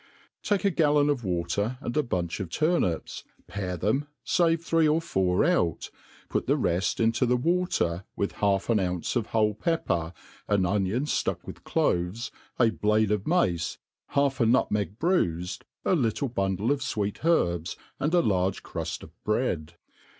[0.41, 4.99] TAKE a gallon of water, and a bunch pf turnips, pare them^ fave three or
[4.99, 5.91] four out,
[6.27, 10.11] put the reft into the water, with half an ounce of whole pepper,
[10.47, 12.31] an onioA ftuck with cloves,»
[12.81, 13.77] blade of mace^
[14.17, 19.11] half a nutmeg bruifed, a little bundle of fwee( herbs, and a large cri^ft of
[19.23, 19.73] bread.